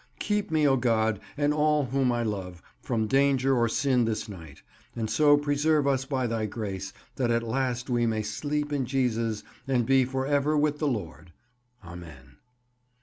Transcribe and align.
Keep 0.17 0.49
me, 0.49 0.67
O 0.67 0.77
God, 0.77 1.19
and 1.37 1.53
all 1.53 1.85
whom 1.85 2.11
I 2.11 2.23
love, 2.23 2.63
from 2.81 3.05
danger 3.05 3.55
or 3.55 3.69
sin 3.69 4.05
this 4.05 4.27
night, 4.27 4.63
and 4.95 5.07
so 5.07 5.37
preserve 5.37 5.85
us 5.85 6.05
by 6.05 6.25
Thy 6.25 6.47
grace 6.47 6.91
that 7.17 7.29
at 7.29 7.43
last 7.43 7.87
we 7.87 8.07
may 8.07 8.23
sleep 8.23 8.73
in 8.73 8.87
Jesus 8.87 9.43
and 9.67 9.85
be 9.85 10.03
for 10.03 10.25
ever 10.25 10.57
with 10.57 10.79
the 10.79 10.87
Lord. 10.87 11.33
Amen. 11.85 12.37